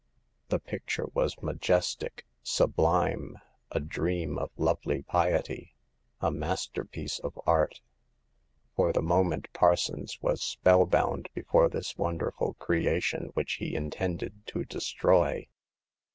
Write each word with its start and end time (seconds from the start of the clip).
The 0.49 0.57
picture 0.57 1.05
was 1.13 1.35
majes 1.43 1.95
tic, 1.95 2.25
sublime: 2.41 3.37
a 3.69 3.79
dream 3.79 4.39
of 4.39 4.49
lovely 4.57 5.03
piety, 5.03 5.75
a 6.19 6.31
master 6.31 6.83
piece 6.83 7.19
of 7.19 7.39
art. 7.45 7.81
For 8.75 8.91
the 8.91 9.03
moment 9.03 9.53
Parsons 9.53 10.19
was 10.19 10.41
spellbound 10.41 11.29
before 11.35 11.69
this 11.69 11.99
wounderful 11.99 12.55
creation 12.55 13.29
which 13.35 13.57
he 13.61 13.75
in 13.75 13.91
tended 13.91 14.47
to 14.47 14.65
destroy. 14.65 15.45